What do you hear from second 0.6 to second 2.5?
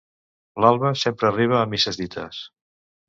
L'Alba sempre arriba a misses dites.